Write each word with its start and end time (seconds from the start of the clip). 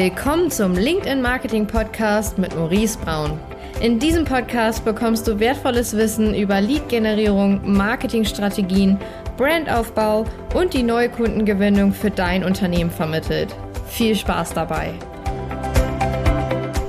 Willkommen 0.00 0.48
zum 0.48 0.74
LinkedIn 0.74 1.20
Marketing 1.20 1.66
Podcast 1.66 2.38
mit 2.38 2.54
Maurice 2.54 2.96
Braun. 3.00 3.36
In 3.80 3.98
diesem 3.98 4.24
Podcast 4.24 4.84
bekommst 4.84 5.26
du 5.26 5.40
wertvolles 5.40 5.96
Wissen 5.96 6.36
über 6.36 6.60
Lead-Generierung, 6.60 7.60
Marketingstrategien, 7.64 8.96
Brandaufbau 9.36 10.24
und 10.54 10.72
die 10.72 10.84
neue 10.84 11.08
Kundengewinnung 11.08 11.92
für 11.92 12.12
dein 12.12 12.44
Unternehmen 12.44 12.92
vermittelt. 12.92 13.52
Viel 13.88 14.14
Spaß 14.14 14.54
dabei! 14.54 14.94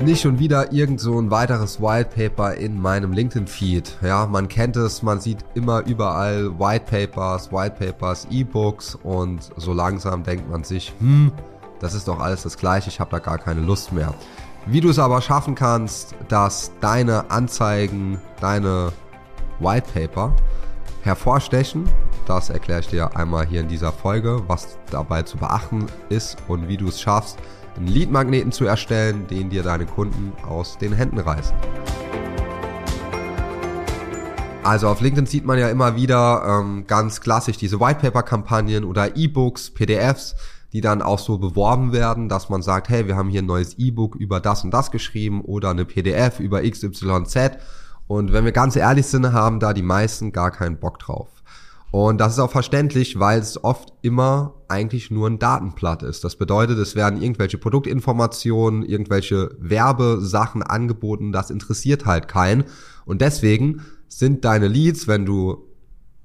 Nicht 0.00 0.22
schon 0.22 0.38
wieder 0.38 0.72
irgend 0.72 1.00
so 1.00 1.20
ein 1.20 1.32
weiteres 1.32 1.80
White 1.80 2.10
Paper 2.14 2.54
in 2.54 2.80
meinem 2.80 3.12
LinkedIn-Feed. 3.12 3.98
Ja, 4.04 4.26
man 4.26 4.46
kennt 4.46 4.76
es, 4.76 5.02
man 5.02 5.18
sieht 5.18 5.38
immer 5.54 5.84
überall 5.84 6.60
White 6.60 6.84
Papers, 6.88 7.50
White 7.50 7.74
Papers, 7.76 8.28
E-Books 8.30 8.94
und 9.02 9.50
so 9.56 9.72
langsam 9.72 10.22
denkt 10.22 10.48
man 10.48 10.62
sich, 10.62 10.92
hm, 11.00 11.32
das 11.80 11.94
ist 11.94 12.06
doch 12.06 12.20
alles 12.20 12.42
das 12.42 12.56
gleiche, 12.58 12.88
ich 12.88 13.00
habe 13.00 13.10
da 13.10 13.18
gar 13.18 13.38
keine 13.38 13.60
Lust 13.60 13.92
mehr. 13.92 14.14
Wie 14.66 14.80
du 14.80 14.90
es 14.90 14.98
aber 14.98 15.22
schaffen 15.22 15.54
kannst, 15.54 16.14
dass 16.28 16.70
deine 16.80 17.30
Anzeigen, 17.30 18.20
deine 18.40 18.92
White 19.58 19.86
Paper 19.92 20.32
hervorstechen, 21.02 21.88
das 22.26 22.50
erkläre 22.50 22.80
ich 22.80 22.88
dir 22.88 23.16
einmal 23.16 23.46
hier 23.46 23.60
in 23.60 23.68
dieser 23.68 23.90
Folge, 23.90 24.42
was 24.46 24.78
dabei 24.90 25.22
zu 25.22 25.38
beachten 25.38 25.86
ist 26.10 26.36
und 26.46 26.68
wie 26.68 26.76
du 26.76 26.88
es 26.88 27.00
schaffst, 27.00 27.38
einen 27.76 27.86
Lead-Magneten 27.86 28.52
zu 28.52 28.66
erstellen, 28.66 29.26
den 29.26 29.48
dir 29.48 29.62
deine 29.62 29.86
Kunden 29.86 30.32
aus 30.46 30.76
den 30.76 30.92
Händen 30.92 31.18
reißen. 31.18 31.56
Also 34.62 34.88
auf 34.88 35.00
LinkedIn 35.00 35.24
sieht 35.24 35.46
man 35.46 35.58
ja 35.58 35.70
immer 35.70 35.96
wieder 35.96 36.44
ähm, 36.46 36.84
ganz 36.86 37.22
klassisch 37.22 37.56
diese 37.56 37.80
White 37.80 38.00
Paper 38.00 38.22
Kampagnen 38.22 38.84
oder 38.84 39.16
E-Books, 39.16 39.70
PDFs, 39.70 40.36
die 40.72 40.80
dann 40.80 41.02
auch 41.02 41.18
so 41.18 41.38
beworben 41.38 41.92
werden, 41.92 42.28
dass 42.28 42.48
man 42.48 42.62
sagt, 42.62 42.88
hey, 42.88 43.06
wir 43.06 43.16
haben 43.16 43.28
hier 43.28 43.42
ein 43.42 43.46
neues 43.46 43.78
E-Book 43.78 44.16
über 44.16 44.40
das 44.40 44.64
und 44.64 44.70
das 44.70 44.90
geschrieben 44.90 45.42
oder 45.42 45.70
eine 45.70 45.84
PDF 45.84 46.40
über 46.40 46.62
XYZ. 46.62 47.58
Und 48.06 48.32
wenn 48.32 48.44
wir 48.44 48.52
ganz 48.52 48.76
ehrlich 48.76 49.06
sind, 49.06 49.32
haben 49.32 49.60
da 49.60 49.72
die 49.72 49.82
meisten 49.82 50.32
gar 50.32 50.50
keinen 50.50 50.78
Bock 50.78 50.98
drauf. 50.98 51.28
Und 51.92 52.20
das 52.20 52.34
ist 52.34 52.38
auch 52.38 52.52
verständlich, 52.52 53.18
weil 53.18 53.40
es 53.40 53.62
oft 53.64 53.92
immer 54.02 54.54
eigentlich 54.68 55.10
nur 55.10 55.28
ein 55.28 55.40
Datenblatt 55.40 56.04
ist. 56.04 56.22
Das 56.22 56.36
bedeutet, 56.36 56.78
es 56.78 56.94
werden 56.94 57.20
irgendwelche 57.20 57.58
Produktinformationen, 57.58 58.84
irgendwelche 58.84 59.56
Werbesachen 59.58 60.62
angeboten, 60.62 61.32
das 61.32 61.50
interessiert 61.50 62.06
halt 62.06 62.28
keinen. 62.28 62.64
Und 63.06 63.20
deswegen 63.20 63.82
sind 64.06 64.44
deine 64.44 64.68
Leads, 64.68 65.08
wenn 65.08 65.26
du 65.26 65.66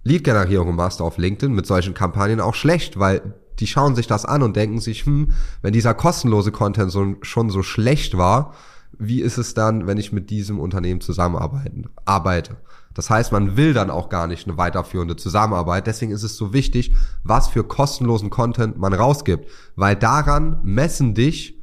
Lead-Generierung 0.04 0.76
machst 0.76 1.02
auf 1.02 1.18
LinkedIn 1.18 1.56
mit 1.56 1.66
solchen 1.66 1.96
Kampagnen 1.96 2.42
auch 2.42 2.54
schlecht, 2.54 3.00
weil 3.00 3.34
die 3.60 3.68
schauen 3.68 3.96
sich 3.96 4.08
das 4.08 4.26
an 4.26 4.44
und 4.44 4.56
denken 4.56 4.80
sich, 4.80 5.06
hm, 5.06 5.32
wenn 5.62 5.74
dieser 5.74 5.94
kostenlose 5.94 6.52
Content 6.52 6.92
so, 6.92 7.16
schon 7.22 7.50
so 7.50 7.64
schlecht 7.64 8.18
war, 8.18 8.54
wie 8.98 9.22
ist 9.22 9.38
es 9.38 9.54
dann, 9.54 9.88
wenn 9.88 9.98
ich 9.98 10.12
mit 10.12 10.30
diesem 10.30 10.60
Unternehmen 10.60 11.02
zusammenarbeiten, 11.02 11.90
arbeite? 12.06 12.58
Das 12.94 13.10
heißt, 13.10 13.34
man 13.34 13.58
will 13.58 13.74
dann 13.74 13.90
auch 13.90 14.08
gar 14.08 14.26
nicht 14.26 14.48
eine 14.48 14.58
weiterführende 14.58 15.18
Zusammenarbeit. 15.18 15.86
Deswegen 15.86 16.14
ist 16.14 16.24
es 16.24 16.38
so 16.38 16.54
wichtig, 16.54 16.94
was 17.24 17.50
für 17.50 17.66
kostenlosen 17.66 18.30
Content 18.30 18.78
man 18.78 18.94
rausgibt, 18.94 19.50
weil 19.76 19.98
daran 19.98 20.62
messen 20.64 21.14
dich 21.14 21.62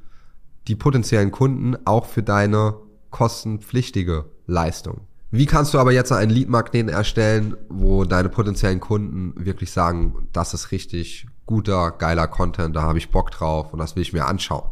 die 0.68 0.77
potenziellen 0.77 1.32
Kunden 1.32 1.74
auch 1.86 2.04
für 2.06 2.22
deine 2.22 2.74
kostenpflichtige 3.10 4.27
Leistung. 4.46 5.00
Wie 5.30 5.46
kannst 5.46 5.72
du 5.72 5.78
aber 5.78 5.92
jetzt 5.92 6.12
einen 6.12 6.30
Lead-Magneten 6.30 6.90
erstellen, 6.90 7.56
wo 7.70 8.04
deine 8.04 8.28
potenziellen 8.28 8.80
Kunden 8.80 9.32
wirklich 9.36 9.72
sagen, 9.72 10.28
das 10.34 10.52
ist 10.52 10.70
richtig 10.72 11.27
guter, 11.46 11.90
geiler 11.92 12.28
Content, 12.28 12.76
da 12.76 12.82
habe 12.82 12.98
ich 12.98 13.10
Bock 13.10 13.30
drauf 13.30 13.72
und 13.72 13.78
das 13.78 13.96
will 13.96 14.02
ich 14.02 14.12
mir 14.12 14.26
anschauen. 14.26 14.68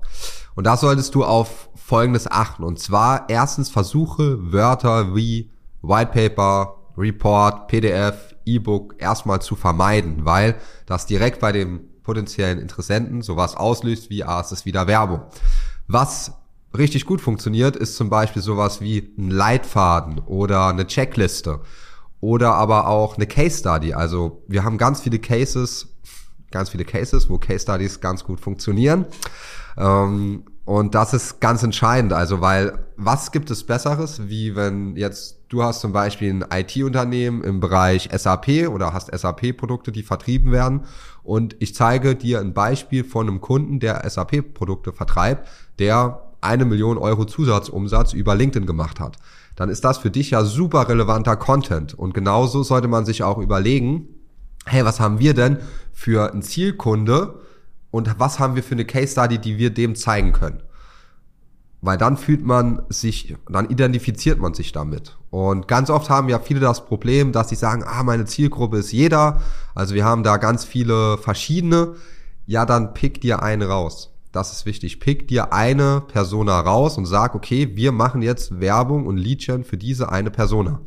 Und 0.55 0.65
da 0.65 0.77
solltest 0.77 1.15
du 1.15 1.25
auf 1.25 1.69
Folgendes 1.75 2.31
achten. 2.31 2.65
Und 2.65 2.79
zwar 2.79 3.29
erstens 3.29 3.71
versuche 3.71 4.53
Wörter 4.53 5.15
wie 5.15 5.51
White 5.83 6.13
Paper, 6.13 6.77
Report, 6.97 7.69
PDF, 7.69 8.35
E-Book 8.45 8.95
erstmal 8.99 9.41
zu 9.41 9.57
vermeiden, 9.57 10.25
weil 10.25 10.57
das 10.87 11.07
direkt 11.07 11.41
bei 11.41 11.53
dem 11.53 11.81
potenziellen 12.03 12.59
Interessenten 12.59 13.23
sowas 13.23 13.57
auslöst 13.57 14.11
wie, 14.11 14.25
ah, 14.25 14.41
es 14.41 14.53
ist 14.53 14.67
wieder 14.67 14.87
Werbung. 14.87 15.23
Was 15.87 16.33
richtig 16.77 17.07
gut 17.07 17.21
funktioniert, 17.21 17.77
ist 17.77 17.97
zum 17.97 18.11
Beispiel 18.11 18.43
sowas 18.43 18.81
wie 18.81 19.13
ein 19.19 19.31
Leitfaden 19.31 20.19
oder 20.21 20.69
eine 20.69 20.87
Checkliste 20.87 21.61
oder 22.21 22.55
aber 22.55 22.87
auch 22.87 23.17
eine 23.17 23.27
Case 23.27 23.59
Study. 23.59 23.95
Also 23.95 24.43
wir 24.47 24.65
haben 24.65 24.79
ganz 24.79 25.01
viele 25.01 25.19
Cases 25.19 25.89
ganz 26.51 26.71
viele 26.71 26.85
Cases, 26.85 27.29
wo 27.29 27.39
Case 27.39 27.61
Studies 27.61 28.01
ganz 28.01 28.25
gut 28.25 28.41
funktionieren. 28.41 29.07
Ähm, 29.77 30.45
und 30.65 30.95
das 30.95 31.15
ist 31.15 31.41
ganz 31.41 31.63
entscheidend, 31.63 32.13
also 32.13 32.41
weil 32.41 32.79
was 32.97 33.33
gibt 33.33 33.51
es 33.51 33.65
Besseres, 33.65 34.29
wie 34.29 34.55
wenn 34.55 34.95
jetzt 34.95 35.41
du 35.49 35.65
hast 35.65 35.81
zum 35.81 35.93
Beispiel 35.93 36.33
ein 36.33 36.45
IT-Unternehmen 36.49 37.43
im 37.43 37.59
Bereich 37.59 38.09
SAP 38.13 38.69
oder 38.69 38.93
hast 38.93 39.11
SAP-Produkte, 39.11 39.91
die 39.91 40.05
vertrieben 40.05 40.53
werden 40.53 40.83
und 41.25 41.57
ich 41.59 41.75
zeige 41.75 42.15
dir 42.15 42.39
ein 42.39 42.55
Beispiel 42.55 43.03
von 43.03 43.27
einem 43.27 43.41
Kunden, 43.41 43.81
der 43.81 44.09
SAP-Produkte 44.09 44.93
vertreibt, 44.93 45.49
der 45.81 46.23
eine 46.41 46.65
Million 46.65 46.99
Euro 46.99 47.25
Zusatzumsatz 47.25 48.13
über 48.13 48.35
LinkedIn 48.35 48.67
gemacht 48.67 49.01
hat. 49.01 49.17
Dann 49.57 49.71
ist 49.71 49.85
das 49.85 49.99
für 49.99 50.11
dich 50.11 50.31
ja 50.31 50.45
super 50.45 50.89
relevanter 50.89 51.37
Content 51.37 51.95
und 51.95 52.15
genauso 52.15 52.63
sollte 52.63 52.89
man 52.89 53.05
sich 53.05 53.23
auch 53.25 53.39
überlegen, 53.39 54.20
hey, 54.71 54.85
was 54.85 55.01
haben 55.01 55.19
wir 55.19 55.35
denn 55.35 55.59
für 55.93 56.33
einen 56.33 56.43
Zielkunde 56.43 57.41
und 57.91 58.19
was 58.19 58.39
haben 58.39 58.55
wir 58.55 58.63
für 58.63 58.75
eine 58.75 58.85
Case 58.85 59.13
Study, 59.13 59.39
die 59.39 59.59
wir 59.59 59.71
dem 59.71 59.97
zeigen 59.97 60.33
können? 60.33 60.63
Weil 61.83 61.99
dann 61.99 62.17
fühlt 62.17 62.45
man 62.45 62.83
sich, 62.89 63.37
dann 63.49 63.69
identifiziert 63.69 64.39
man 64.39 64.55
sich 64.55 64.71
damit. 64.73 65.17
Und 65.31 65.67
ganz 65.67 65.91
oft 65.91 66.11
haben 66.11 66.29
ja 66.29 66.39
viele 66.39 66.61
das 66.61 66.85
Problem, 66.85 67.33
dass 67.33 67.49
sie 67.49 67.57
sagen, 67.57 67.83
ah, 67.85 68.03
meine 68.03 68.27
Zielgruppe 68.27 68.79
ist 68.79 68.93
jeder. 68.93 69.41
Also 69.75 69.95
wir 69.95 70.05
haben 70.05 70.23
da 70.23 70.37
ganz 70.37 70.65
viele 70.65 71.17
verschiedene. 71.19 71.95
Ja, 72.47 72.67
dann 72.67 72.93
pick 72.93 73.23
dir 73.23 73.43
eine 73.43 73.67
raus. 73.67 74.13
Das 74.31 74.53
ist 74.53 74.67
wichtig. 74.67 75.01
Pick 75.01 75.27
dir 75.27 75.53
eine 75.53 76.03
Persona 76.03 76.61
raus 76.61 76.99
und 76.99 77.07
sag, 77.07 77.35
okay, 77.35 77.77
wir 77.77 77.93
machen 77.93 78.23
jetzt 78.23 78.61
Werbung 78.61 79.07
und 79.07 79.17
Leadchen 79.17 79.65
für 79.65 79.79
diese 79.79 80.13
eine 80.13 80.31
Persona. 80.31 80.81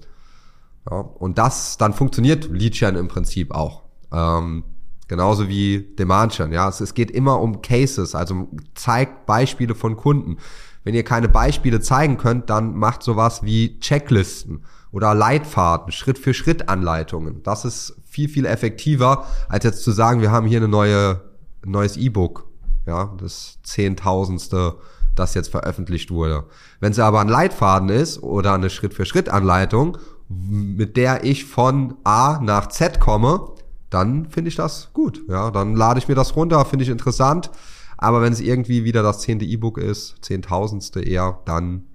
Ja, 0.89 0.97
und 0.97 1.37
das, 1.37 1.77
dann 1.77 1.93
funktioniert 1.93 2.49
Leadchen 2.49 2.95
im 2.95 3.07
Prinzip 3.07 3.53
auch. 3.53 3.83
Ähm, 4.11 4.63
genauso 5.07 5.47
wie 5.47 5.95
Demandchen. 5.97 6.51
Ja, 6.51 6.67
es, 6.69 6.81
es 6.81 6.93
geht 6.93 7.11
immer 7.11 7.39
um 7.39 7.61
Cases, 7.61 8.15
also 8.15 8.47
zeigt 8.75 9.25
Beispiele 9.25 9.75
von 9.75 9.95
Kunden. 9.95 10.37
Wenn 10.83 10.95
ihr 10.95 11.03
keine 11.03 11.29
Beispiele 11.29 11.79
zeigen 11.79 12.17
könnt, 12.17 12.49
dann 12.49 12.75
macht 12.75 13.03
sowas 13.03 13.43
wie 13.43 13.79
Checklisten 13.79 14.63
oder 14.91 15.13
Leitfaden, 15.15 15.91
Schritt 15.91 16.19
für 16.19 16.33
Schritt 16.33 16.69
Anleitungen. 16.69 17.41
Das 17.43 17.65
ist 17.65 17.95
viel, 18.03 18.29
viel 18.29 18.45
effektiver, 18.45 19.25
als 19.49 19.63
jetzt 19.63 19.83
zu 19.83 19.91
sagen, 19.91 20.21
wir 20.21 20.31
haben 20.31 20.45
hier 20.45 20.59
eine 20.59 20.67
neue, 20.67 21.21
ein 21.65 21.71
neues 21.71 21.97
E-Book. 21.97 22.47
Ja, 22.85 23.15
das 23.17 23.59
Zehntausendste, 23.63 24.75
das 25.15 25.35
jetzt 25.35 25.49
veröffentlicht 25.49 26.11
wurde. 26.11 26.45
Wenn 26.81 26.91
es 26.91 26.99
aber 26.99 27.21
ein 27.21 27.29
Leitfaden 27.29 27.89
ist 27.89 28.21
oder 28.21 28.53
eine 28.53 28.69
Schritt 28.69 28.93
für 28.93 29.05
Schritt 29.05 29.29
Anleitung 29.29 29.97
mit 30.29 30.97
der 30.97 31.23
ich 31.23 31.45
von 31.45 31.95
A 32.03 32.39
nach 32.41 32.67
Z 32.69 32.99
komme, 32.99 33.51
dann 33.89 34.27
finde 34.27 34.49
ich 34.49 34.55
das 34.55 34.89
gut. 34.93 35.21
Ja, 35.27 35.51
dann 35.51 35.75
lade 35.75 35.99
ich 35.99 36.07
mir 36.07 36.15
das 36.15 36.35
runter, 36.35 36.65
finde 36.65 36.83
ich 36.83 36.89
interessant. 36.89 37.51
Aber 37.97 38.21
wenn 38.21 38.33
es 38.33 38.41
irgendwie 38.41 38.83
wieder 38.83 39.03
das 39.03 39.19
zehnte 39.19 39.45
E-Book 39.45 39.77
ist, 39.77 40.15
zehntausendste 40.21 41.01
eher, 41.01 41.39
dann 41.45 41.85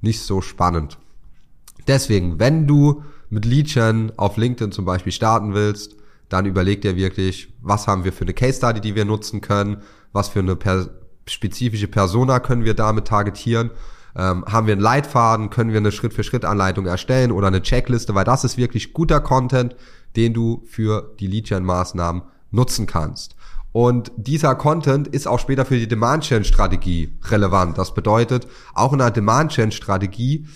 nicht 0.00 0.20
so 0.20 0.40
spannend. 0.40 0.98
Deswegen, 1.86 2.38
wenn 2.38 2.66
du 2.66 3.02
mit 3.30 3.44
Leadchen 3.44 4.12
auf 4.16 4.36
LinkedIn 4.36 4.72
zum 4.72 4.84
Beispiel 4.84 5.12
starten 5.12 5.54
willst, 5.54 5.96
dann 6.28 6.46
überleg 6.46 6.82
dir 6.82 6.96
wirklich, 6.96 7.52
was 7.60 7.86
haben 7.86 8.04
wir 8.04 8.12
für 8.12 8.22
eine 8.22 8.34
Case 8.34 8.58
Study, 8.58 8.80
die 8.80 8.94
wir 8.94 9.04
nutzen 9.04 9.40
können, 9.40 9.82
was 10.12 10.28
für 10.28 10.40
eine 10.40 10.56
per 10.56 10.90
spezifische 11.28 11.88
Persona 11.88 12.38
können 12.38 12.64
wir 12.64 12.74
damit 12.74 13.06
targetieren 13.06 13.70
ähm, 14.16 14.44
haben 14.46 14.66
wir 14.66 14.72
einen 14.72 14.82
Leitfaden, 14.82 15.50
können 15.50 15.70
wir 15.70 15.78
eine 15.78 15.92
Schritt-für-Schritt-Anleitung 15.92 16.86
erstellen 16.86 17.32
oder 17.32 17.48
eine 17.48 17.62
Checkliste, 17.62 18.14
weil 18.14 18.24
das 18.24 18.44
ist 18.44 18.56
wirklich 18.56 18.92
guter 18.92 19.20
Content, 19.20 19.76
den 20.16 20.32
du 20.32 20.62
für 20.66 21.14
die 21.20 21.26
Lead-Gen-Maßnahmen 21.26 22.22
nutzen 22.50 22.86
kannst. 22.86 23.36
Und 23.72 24.10
dieser 24.16 24.54
Content 24.54 25.06
ist 25.06 25.28
auch 25.28 25.38
später 25.38 25.66
für 25.66 25.76
die 25.76 25.86
Demand-Gen-Strategie 25.86 27.18
relevant. 27.24 27.76
Das 27.76 27.92
bedeutet, 27.92 28.46
auch 28.72 28.94
in 28.94 29.02
einer 29.02 29.10
Demand-Gen-Strategie 29.10 30.46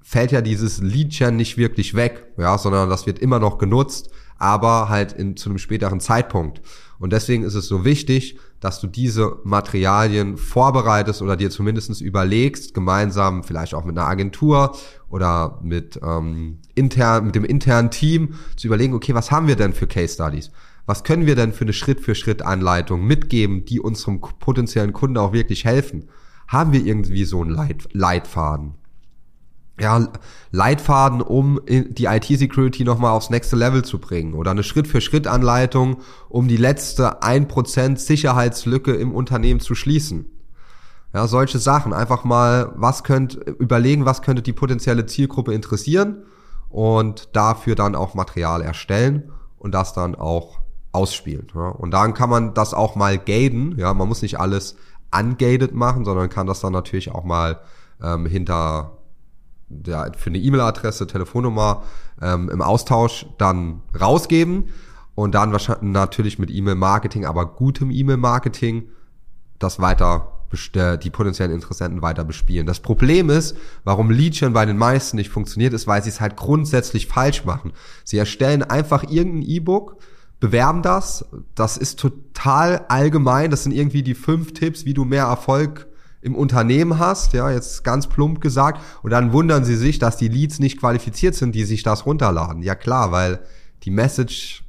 fällt 0.00 0.30
ja 0.30 0.40
dieses 0.40 0.78
Lead-Gen 0.78 1.34
nicht 1.34 1.56
wirklich 1.56 1.94
weg, 1.94 2.28
ja, 2.36 2.56
sondern 2.56 2.88
das 2.88 3.04
wird 3.06 3.18
immer 3.18 3.40
noch 3.40 3.58
genutzt, 3.58 4.10
aber 4.38 4.88
halt 4.88 5.12
in, 5.12 5.36
zu 5.36 5.50
einem 5.50 5.58
späteren 5.58 6.00
Zeitpunkt. 6.00 6.62
Und 6.98 7.12
deswegen 7.12 7.44
ist 7.44 7.54
es 7.54 7.66
so 7.66 7.84
wichtig, 7.84 8.38
dass 8.60 8.80
du 8.80 8.86
diese 8.86 9.36
Materialien 9.44 10.36
vorbereitest 10.36 11.22
oder 11.22 11.36
dir 11.36 11.50
zumindestens 11.50 12.00
überlegst, 12.00 12.74
gemeinsam 12.74 13.44
vielleicht 13.44 13.74
auch 13.74 13.84
mit 13.84 13.96
einer 13.96 14.08
Agentur 14.08 14.76
oder 15.08 15.60
mit, 15.62 16.00
ähm, 16.02 16.58
intern, 16.74 17.26
mit 17.26 17.34
dem 17.34 17.44
internen 17.44 17.90
Team 17.90 18.34
zu 18.56 18.66
überlegen, 18.66 18.94
okay, 18.94 19.14
was 19.14 19.30
haben 19.30 19.46
wir 19.46 19.56
denn 19.56 19.74
für 19.74 19.86
Case 19.86 20.14
Studies? 20.14 20.50
was 20.88 21.04
können 21.04 21.26
wir 21.26 21.36
denn 21.36 21.52
für 21.52 21.64
eine 21.64 21.74
Schritt-für-Schritt-Anleitung 21.74 23.06
mitgeben, 23.06 23.66
die 23.66 23.78
unserem 23.78 24.22
potenziellen 24.22 24.94
Kunden 24.94 25.18
auch 25.18 25.34
wirklich 25.34 25.66
helfen? 25.66 26.08
Haben 26.48 26.72
wir 26.72 26.82
irgendwie 26.82 27.26
so 27.26 27.42
einen 27.42 27.50
Leit 27.50 27.88
Leitfaden? 27.92 28.72
Ja, 29.80 30.08
Leitfaden, 30.50 31.22
um 31.22 31.60
die 31.66 32.06
IT-Security 32.06 32.84
nochmal 32.84 33.12
aufs 33.12 33.30
nächste 33.30 33.56
Level 33.56 33.84
zu 33.84 33.98
bringen 33.98 34.34
oder 34.34 34.50
eine 34.50 34.62
Schritt-für-Schritt-Anleitung, 34.62 35.98
um 36.28 36.48
die 36.48 36.56
letzte 36.56 37.22
1% 37.22 37.96
Sicherheitslücke 37.96 38.92
im 38.94 39.12
Unternehmen 39.12 39.60
zu 39.60 39.74
schließen. 39.74 40.26
Ja, 41.14 41.26
solche 41.26 41.58
Sachen. 41.58 41.92
Einfach 41.92 42.24
mal, 42.24 42.72
was 42.76 43.04
könnt, 43.04 43.34
überlegen, 43.34 44.04
was 44.04 44.22
könnte 44.22 44.42
die 44.42 44.52
potenzielle 44.52 45.06
Zielgruppe 45.06 45.54
interessieren 45.54 46.24
und 46.68 47.30
dafür 47.34 47.74
dann 47.74 47.94
auch 47.94 48.14
Material 48.14 48.62
erstellen 48.62 49.32
und 49.58 49.72
das 49.72 49.94
dann 49.94 50.14
auch 50.14 50.58
ausspielen. 50.92 51.46
Ja. 51.54 51.68
Und 51.68 51.92
dann 51.92 52.14
kann 52.14 52.30
man 52.30 52.54
das 52.54 52.74
auch 52.74 52.94
mal 52.94 53.18
gaden. 53.18 53.78
Ja, 53.78 53.94
man 53.94 54.08
muss 54.08 54.22
nicht 54.22 54.38
alles 54.38 54.76
ungated 55.10 55.74
machen, 55.74 56.04
sondern 56.04 56.28
kann 56.28 56.46
das 56.46 56.60
dann 56.60 56.72
natürlich 56.72 57.10
auch 57.10 57.24
mal 57.24 57.60
ähm, 58.02 58.26
hinter 58.26 58.97
der, 59.68 60.12
für 60.16 60.30
eine 60.30 60.38
E-Mail-Adresse, 60.38 61.06
Telefonnummer 61.06 61.82
ähm, 62.20 62.48
im 62.50 62.62
Austausch 62.62 63.26
dann 63.38 63.82
rausgeben 63.98 64.68
und 65.14 65.34
dann 65.34 65.52
wahrscheinlich 65.52 65.92
natürlich 65.92 66.38
mit 66.38 66.50
E-Mail-Marketing, 66.50 67.24
aber 67.24 67.46
gutem 67.46 67.90
E-Mail-Marketing 67.90 68.88
das 69.58 69.80
weiter 69.80 70.32
die 70.50 71.10
potenziellen 71.10 71.52
Interessenten 71.52 72.00
weiter 72.00 72.24
bespielen. 72.24 72.66
Das 72.66 72.80
Problem 72.80 73.28
ist, 73.28 73.54
warum 73.84 74.10
Legion 74.10 74.54
bei 74.54 74.64
den 74.64 74.78
meisten 74.78 75.18
nicht 75.18 75.28
funktioniert, 75.28 75.74
ist, 75.74 75.86
weil 75.86 76.02
sie 76.02 76.08
es 76.08 76.22
halt 76.22 76.36
grundsätzlich 76.36 77.06
falsch 77.06 77.44
machen. 77.44 77.72
Sie 78.02 78.16
erstellen 78.16 78.62
einfach 78.62 79.04
irgendein 79.10 79.42
E-Book, 79.42 79.98
bewerben 80.40 80.80
das. 80.80 81.26
Das 81.54 81.76
ist 81.76 81.98
total 81.98 82.86
allgemein. 82.88 83.50
Das 83.50 83.64
sind 83.64 83.72
irgendwie 83.72 84.02
die 84.02 84.14
fünf 84.14 84.54
Tipps, 84.54 84.86
wie 84.86 84.94
du 84.94 85.04
mehr 85.04 85.24
Erfolg 85.24 85.87
im 86.20 86.34
Unternehmen 86.34 86.98
hast, 86.98 87.32
ja, 87.32 87.50
jetzt 87.50 87.84
ganz 87.84 88.06
plump 88.06 88.40
gesagt, 88.40 88.80
und 89.02 89.10
dann 89.10 89.32
wundern 89.32 89.64
sie 89.64 89.76
sich, 89.76 89.98
dass 89.98 90.16
die 90.16 90.28
Leads 90.28 90.58
nicht 90.58 90.80
qualifiziert 90.80 91.34
sind, 91.34 91.54
die 91.54 91.64
sich 91.64 91.82
das 91.82 92.06
runterladen. 92.06 92.62
Ja 92.62 92.74
klar, 92.74 93.12
weil 93.12 93.40
die 93.84 93.90
Message 93.90 94.64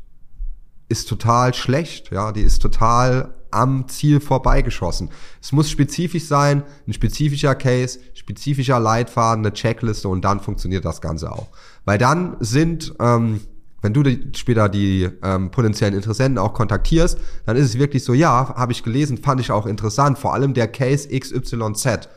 ist 0.89 1.07
total 1.09 1.53
schlecht, 1.53 2.11
ja, 2.11 2.31
die 2.31 2.41
ist 2.41 2.59
total 2.59 3.33
am 3.51 3.87
Ziel 3.87 4.19
vorbeigeschossen. 4.19 5.09
Es 5.41 5.51
muss 5.51 5.69
spezifisch 5.69 6.25
sein, 6.25 6.63
ein 6.87 6.93
spezifischer 6.93 7.55
Case, 7.55 7.99
spezifischer 8.13 8.79
Leitfaden, 8.79 9.45
eine 9.45 9.53
Checkliste 9.53 10.07
und 10.07 10.23
dann 10.23 10.39
funktioniert 10.39 10.85
das 10.85 11.01
Ganze 11.01 11.31
auch. 11.31 11.47
Weil 11.85 11.97
dann 11.97 12.37
sind 12.39 12.93
ähm, 12.99 13.41
wenn 13.81 13.93
du 13.93 14.03
die, 14.03 14.31
später 14.35 14.69
die 14.69 15.09
ähm, 15.23 15.51
potenziellen 15.51 15.95
Interessenten 15.95 16.37
auch 16.37 16.53
kontaktierst, 16.53 17.17
dann 17.45 17.55
ist 17.55 17.65
es 17.65 17.79
wirklich 17.79 18.03
so, 18.03 18.13
ja, 18.13 18.53
habe 18.55 18.71
ich 18.71 18.83
gelesen, 18.83 19.17
fand 19.17 19.41
ich 19.41 19.51
auch 19.51 19.65
interessant, 19.65 20.17
vor 20.17 20.33
allem 20.33 20.53
der 20.53 20.67
Case 20.67 21.07
XYZ. 21.07 22.09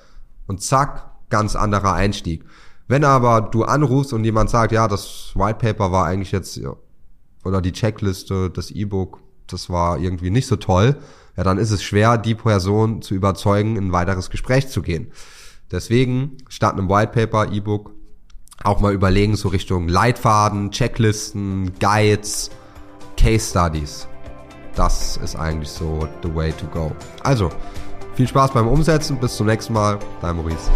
Und 0.46 0.62
zack, 0.62 1.10
ganz 1.30 1.56
anderer 1.56 1.94
Einstieg. 1.94 2.44
Wenn 2.88 3.04
aber 3.04 3.42
du 3.42 3.64
anrufst 3.64 4.12
und 4.12 4.24
jemand 4.24 4.50
sagt, 4.50 4.72
ja, 4.72 4.88
das 4.88 5.32
White 5.34 5.58
Paper 5.58 5.92
war 5.92 6.06
eigentlich 6.06 6.32
jetzt, 6.32 6.60
oder 7.44 7.60
die 7.62 7.72
Checkliste, 7.72 8.50
das 8.50 8.70
E-Book, 8.70 9.20
das 9.46 9.70
war 9.70 9.98
irgendwie 9.98 10.30
nicht 10.30 10.46
so 10.46 10.56
toll, 10.56 10.96
ja, 11.36 11.44
dann 11.44 11.58
ist 11.58 11.70
es 11.70 11.82
schwer, 11.82 12.18
die 12.18 12.34
Person 12.34 13.00
zu 13.00 13.14
überzeugen, 13.14 13.76
in 13.76 13.86
ein 13.86 13.92
weiteres 13.92 14.30
Gespräch 14.30 14.68
zu 14.68 14.82
gehen. 14.82 15.10
Deswegen, 15.70 16.36
statt 16.48 16.74
einem 16.74 16.90
White 16.90 17.12
Paper, 17.12 17.50
E-Book, 17.50 17.92
auch 18.64 18.80
mal 18.80 18.92
überlegen, 18.92 19.36
so 19.36 19.48
Richtung 19.48 19.88
Leitfaden, 19.88 20.70
Checklisten, 20.70 21.72
Guides, 21.78 22.50
Case 23.16 23.50
Studies. 23.50 24.08
Das 24.74 25.18
ist 25.18 25.36
eigentlich 25.36 25.68
so 25.68 26.08
the 26.22 26.34
way 26.34 26.52
to 26.52 26.66
go. 26.66 26.92
Also, 27.22 27.50
viel 28.14 28.26
Spaß 28.26 28.52
beim 28.52 28.68
Umsetzen. 28.68 29.18
Bis 29.18 29.36
zum 29.36 29.46
nächsten 29.46 29.72
Mal. 29.72 29.98
Dein 30.20 30.36
Maurice. 30.36 30.70